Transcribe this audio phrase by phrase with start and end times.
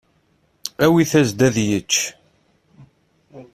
[0.85, 1.93] Awit-as-d ad yečč.